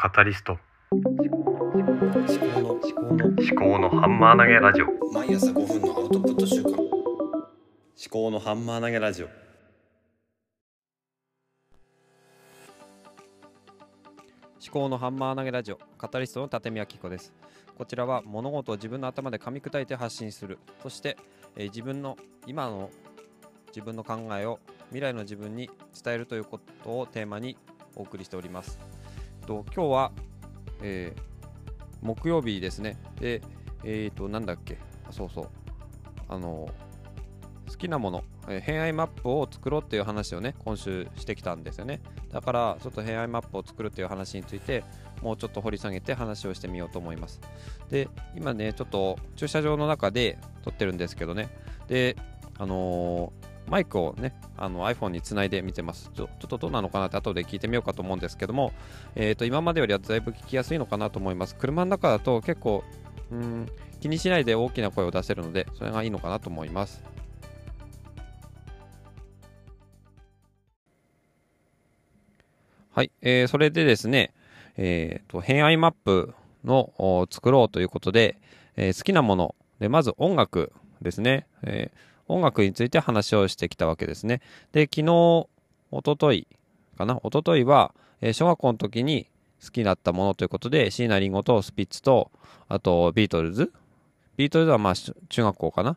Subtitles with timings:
[0.00, 0.56] カタリスト。
[0.92, 4.86] 思考の思考の思考のハンマー投げラジオ。
[5.12, 6.78] 毎朝5分のアウトプット週間思
[8.08, 9.26] 考のハンマー投げラジオ。
[9.26, 9.34] 思
[14.70, 15.80] 考のハンマー投げラジオ。
[15.98, 17.32] カタリストの立見明子です。
[17.76, 20.60] こちらは物事を自分の頭で噛み砕いて発信する。
[20.80, 21.16] そして、
[21.56, 22.90] えー自分の今の
[23.66, 27.56] 自分の考えを未来の自分に伝えるということをテーマに
[27.96, 28.78] お送りしております
[29.48, 30.12] と今日は、
[30.82, 31.28] えー
[32.00, 32.96] 木曜日ですね。
[33.18, 33.42] で
[33.82, 34.78] えっ、となんだっけ。
[35.10, 35.48] そうそう。
[36.28, 36.68] あの
[37.68, 42.00] 好きなもの、えー偏愛マップを作ろうっていう話をね今週してきたんですよね。
[42.30, 44.84] だからちょっと偏愛マップを作るっていう話について
[45.22, 47.40] もうちょっと掘り下げて話をしてみようと思います。
[47.88, 51.48] で今ねちょっと駐車場の中で撮ってるんですけどね。
[51.88, 52.16] で
[52.58, 56.10] あのーマイクをねあの iPhone につないで見てます。
[56.14, 58.72] ちょちょっとどうなのかなって後で聞いてみようかと思うんですけども、
[59.14, 61.54] えー、と今までよりはだいぶ聞きやすいのかなと思います。
[61.54, 62.82] 車の中だと結構
[63.30, 63.66] うん
[64.00, 67.02] 気にしないで大きな声を出せるのでそれがいいのかなと思います。
[72.92, 74.32] はい、えーそれでですね、
[74.76, 78.38] えーと偏愛マップの作ろうということで、
[78.76, 79.54] えー好きなもの。
[79.78, 84.40] でまず音楽ですね、えー音楽について話をしてきたわけですね
[84.72, 85.48] で昨日
[85.90, 86.46] おととい
[86.96, 87.18] かな？
[87.22, 89.26] おとといは、えー小学校の時に
[89.64, 92.30] 好きだったものということで椎名林檎とスピッツと
[92.68, 93.72] あとビートルズ？
[94.36, 95.96] ビートルズはまあ中学校かな？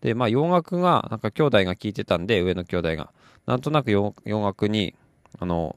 [0.00, 3.10] でまあ洋楽がなんか兄弟が聴いてたんで上の兄弟が
[3.46, 4.94] なんとなく洋楽に
[5.38, 5.76] あの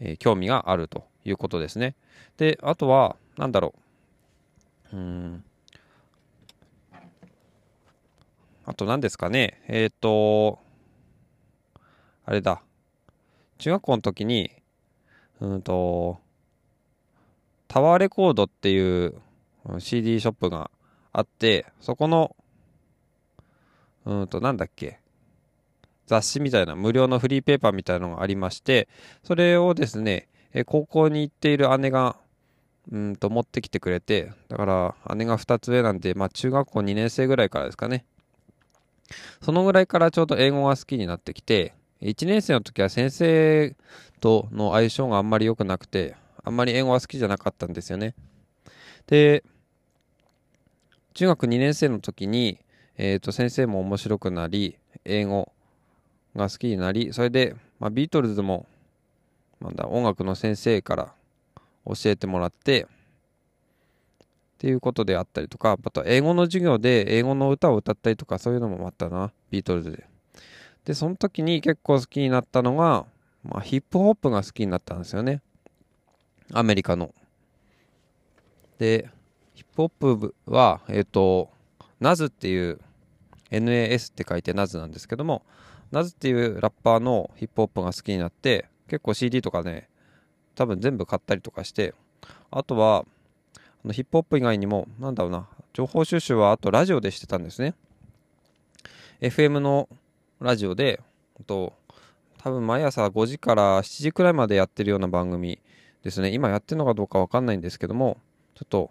[0.00, 1.94] えー興味があるということですね。
[2.38, 3.74] で、あとは、なんだろ
[4.94, 4.96] う。
[4.96, 5.44] うん。
[8.70, 9.60] あと何ですかね。
[9.66, 10.60] えっ、と、
[12.24, 12.62] あれだ。
[13.58, 14.52] 中学校の時に、
[15.40, 16.20] うんと、
[17.66, 19.20] タワーレコードっていう
[19.80, 20.70] CD ショップが
[21.12, 22.36] あって、そこの、
[24.04, 25.00] うんと、なんだっけ。
[26.06, 28.88] 雑誌みたいな無料のフリーペーパーみたいなのがありまして
[29.22, 32.16] それをですねえ高校に行っている姉が
[32.90, 38.06] うんと持ってきてくれてだから姉が2つ上なんでまあ中学校2年生ぐらいからですかね
[39.42, 43.76] そのぐらいからちょうど英語が好きになってきて1年生の時は先生
[44.20, 48.14] との相性があんまり良くなくてあんまり英語は好きじゃなかったんですよね。
[49.06, 49.44] で
[51.14, 52.58] 中学2年生の時に、
[52.96, 55.52] えー、と先生も面白くなり英語
[56.36, 58.66] が好きになりそれで、まあ、ビートルズも
[59.60, 61.12] なんだ音楽の先生から
[61.84, 62.86] 教えてもらって
[64.60, 70.06] っていうことであったりとかあと英語の授業で英語の歌を歌ったりとかそういうのもあったなビートルズで。
[70.84, 73.06] でその時に結構好きになったのが、
[73.42, 75.40] まあ、ヒップホップが好きになったんですよね。
[76.52, 77.14] アメリカの。
[78.76, 79.08] で
[79.54, 81.48] ヒップホップはえっ、と
[81.98, 82.80] ナズっていう
[83.50, 85.42] NAS って書いてナズなんですけども
[85.90, 89.88] ナズっていうラッパーのヒップホップが好きになって結構 CD とかね
[90.54, 91.94] 多分全部買ったりとかして
[92.50, 93.06] あとは
[93.84, 97.74] あのヒップホップ以外にもなんだろうな情報収集はあとラジオでしてたんですね。
[99.20, 99.88] FM の
[100.40, 101.00] ラジオで
[101.46, 101.72] と
[102.38, 105.58] 多分毎朝5時から7時くらいまでやってるような番組
[106.02, 106.30] ですね。
[106.30, 108.18] 今やってるのかどうかわかんないんですけども
[108.54, 108.90] ちょっと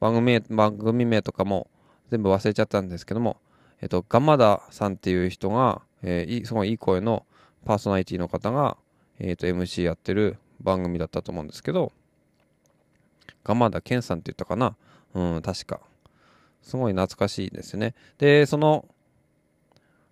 [0.00, 1.68] 番組名番組名とかも
[2.10, 3.36] 全部忘れちゃったんですけども
[3.80, 7.26] えっとガンマダさんっていう人がえーすごいいい声の
[7.64, 8.76] パーソナリティの方が、
[9.18, 11.92] えー、と MC やってる番組だったと思うんですけど
[13.44, 14.76] 鎌田健さんって言ったかな？
[15.14, 15.80] うん確か。
[16.62, 17.94] すごい懐かしいですね。
[18.18, 18.86] でその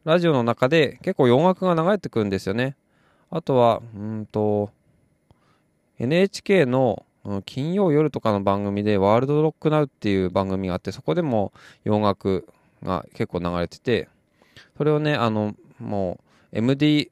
[0.05, 2.77] ラジオの中で結構洋楽が流れてくるんですよね。
[3.31, 4.71] あとはうんと
[5.99, 7.05] NHK の
[7.44, 11.53] 金曜夜とかの番組で「ワールドロックナウ」っていう番組があってそこでも
[11.84, 12.49] 洋楽
[12.83, 14.09] が結構流れてて
[14.77, 16.21] それをね、あの、も
[16.53, 17.11] う MD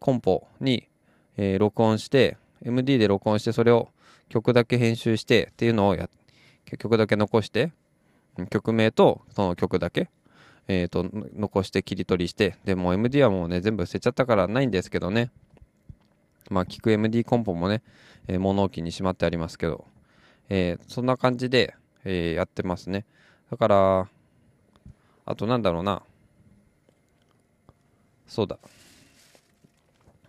[0.00, 0.88] コンポに、
[1.36, 3.88] えー録音して、MD で録音して、それを
[4.28, 6.08] 曲だけ編集してっていうのをや
[6.78, 7.72] 曲だけ残して、
[8.50, 10.08] 曲名とその曲だけ、
[10.68, 15.30] えーと、残して切り取りして、でも MD はもうね、全部捨てちゃったからないんですけどね。
[16.48, 17.82] まあ、聞く MD コンポもね、
[18.28, 19.84] えー物置にしまってありますけど、
[20.48, 21.74] えーそんな感じで、
[22.04, 23.04] えーやってますね。
[23.50, 24.08] だから、
[25.26, 26.02] あとなんだろうな。
[28.26, 28.58] そうだ。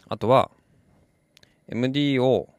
[0.10, 0.50] あとは、
[1.68, 2.50] MD を、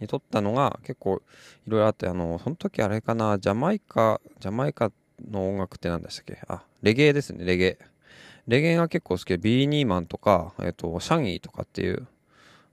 [0.00, 1.22] に撮ったのが結構
[1.66, 4.90] いろいろあって、あの、その時あれかな、ジャマイカ、ジャマイカ
[5.30, 6.38] の音楽って何でしたっけ？
[6.48, 7.78] あ、レゲエですね、レゲエ。
[8.48, 12.06] レゲエが結構好きで、ビーニーマンとか、えっ、と、シャギーとかっていう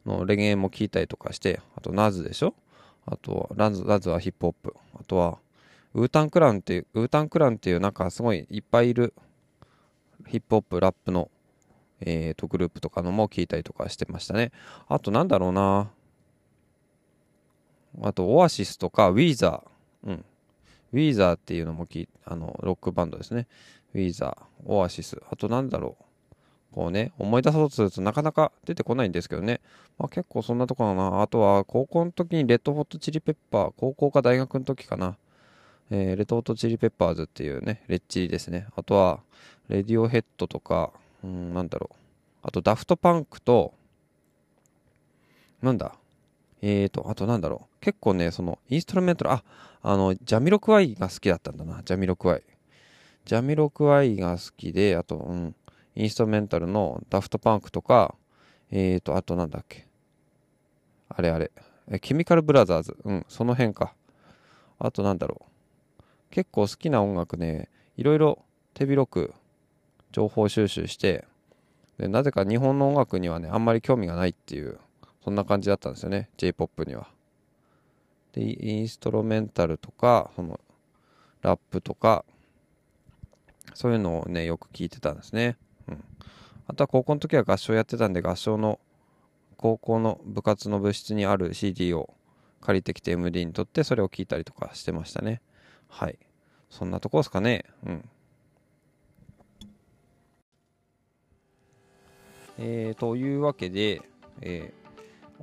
[0.06, 2.54] のレゲエも聞いたりとかしてあとナズでしょ？
[3.06, 4.74] あとラズラズはヒップホップ。
[5.00, 5.38] あとは
[5.94, 9.14] ウータンクランっていうウータンクランっていうなんかすごいいっぱいいる
[10.26, 11.30] ヒップホップラップの
[12.00, 14.52] えー、とグループとかのも聞いたりとかしてましたね。
[14.88, 15.90] あとなんだろうな。
[18.02, 20.10] あとオアシスとかウィーザー。
[20.10, 20.26] うん。
[20.94, 23.48] ウィーザーっていうのもきあのロックバンドですね。
[23.94, 25.22] ウィーザーオアシス。
[25.30, 26.04] あとなんだろう。
[26.74, 29.62] こうね思い出そうとするとなかなか出てこないんですけどね、
[29.98, 31.22] まあ、結構そんなとこかな。
[31.22, 33.74] あとは高校の時にレッドホットチリペッパー。
[33.78, 35.18] 高校か大学の時かな。
[35.90, 38.68] えー、レッドホットチリペッパーズっていうねレッチリですね。
[38.76, 39.22] あとは
[39.70, 40.92] レディオヘッドとか
[41.24, 41.96] うん、なんだろう。
[42.44, 43.74] あと、ダフトパンクと、
[45.62, 45.96] なんだ？
[46.62, 47.80] えーと、あとなんだろう。
[47.82, 49.44] 結構ね、その、インストルメンタル、あ、
[49.82, 51.82] あの、ジャミロクワイが好きだったんだな。
[51.84, 52.44] ジャミロクワイ。
[53.26, 55.56] ジャミロクワイが好きで、あと、うん、
[55.96, 58.16] インストルメンタルのダフトパンクとか、
[58.72, 59.88] えーと、あとなんだっけ。
[61.10, 61.52] あれあれ。
[61.90, 62.98] えケミカルブラザーズ。
[63.04, 63.94] うん、その辺か。
[64.80, 66.04] あとなんだろう。
[66.32, 68.44] 結構好きな音楽ね、いろいろ
[68.74, 69.34] 手広く
[70.12, 71.26] 情報収集して
[71.98, 74.80] でなぜか日本の音楽にはねあんまり興味がないっていう
[75.28, 77.10] そんな感じだったんですよね J-POP には。
[78.32, 80.58] でインストロメンタルとかその
[81.42, 82.24] ラップとか
[83.74, 85.58] そういうのをねよく聞いてたんですね。
[85.90, 86.04] うん、
[86.68, 88.80] あとは高校の時は合唱やってたんで合唱の
[89.58, 92.14] 高校の部活の部室にある CD を
[92.62, 95.42] 借りてきて MD にとってそれを聞いたりとかしてましたね。
[95.90, 96.18] はい。
[96.70, 97.66] そんなとこですかね。
[97.86, 98.10] うん。
[102.60, 104.02] えー、というわけで、
[104.40, 104.77] えー、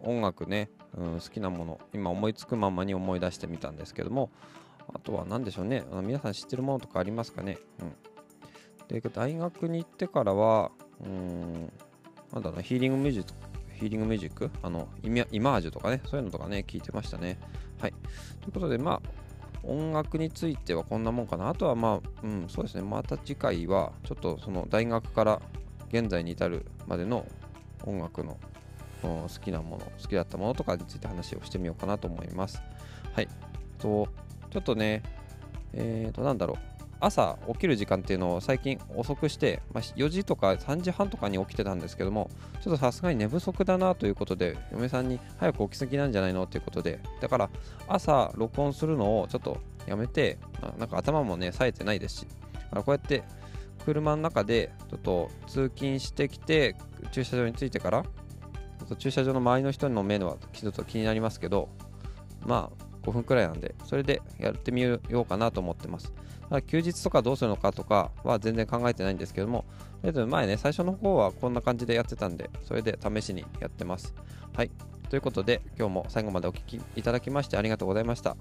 [0.02, 4.30] 音楽ね、うん、好きなもの今思いつくままに思い出してみたんですけども
[4.92, 10.70] あとは何でしょうね皆さん知ってるものとかありますかね、うん、で大学に行ってからは
[11.02, 11.72] うん
[12.32, 13.32] なんだろうヒーリングミュージック
[13.74, 14.50] ヒーリングミュージック？
[14.62, 17.40] あのイマージュとかねそういうのとかね聞いてましたね。
[17.80, 17.94] はい。
[18.40, 19.08] ということでまあ
[19.64, 21.48] 音楽についてはこんなもんかな。
[21.48, 22.82] あとはまあうんそうですね。
[22.82, 25.42] また次回はちょっとその大学から
[25.88, 27.26] 現在に至るまでの
[27.84, 28.38] 音楽の
[29.08, 32.62] 好きなもの好きだったものとかについて話をしてみようかなと思います。
[33.12, 33.28] はい。
[33.78, 34.08] と
[34.50, 35.02] ちょっとね
[35.72, 36.74] えっ、ー、となんだろう。
[37.00, 42.30] 朝起きる時間っていうのを最近遅くして、まあ、4時とか3時半とかに起きてたんですけども
[42.62, 47.50] ちょっとさすがに寝不足だなということで嫁さんに早く起きすぎなんじゃないのっていうことでだから
[47.88, 52.26] 朝録音するのをちょっとやめて、あ、なんか頭もね冴えてないですし
[52.70, 53.22] こうやって
[53.84, 56.74] 車の中でちょっと通勤してきて
[57.12, 58.04] 駐車場に着いてから
[58.84, 61.68] っと駐車場の周りの人の目はちょっと気になりますけど
[62.46, 66.12] まあ5分くらいなんでそれでやってみようかなと思ってます。
[66.48, 69.64] ただ休日とかどうするのかとかは全然考えてないんですけども
[70.02, 74.14] とりあえず前ね最初の方はこんな感じでやってたんでそれで試しにやってます。
[74.54, 74.70] はい。
[75.10, 78.36] ということで今日も最後までお聴きいただきましてありがとうございました、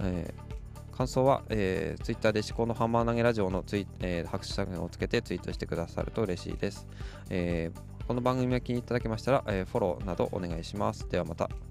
[0.00, 0.60] えー
[1.00, 6.86] 感想は、えー、Twitter で思考のハンマー投げラジオのツイ、えー、拍手作業をつけてツイートしてくださると嬉しいです。
[7.30, 11.08] えー、この番組が気に入っていただけましたら、えー、フォローなどお願いします。
[11.08, 11.69] ではまた。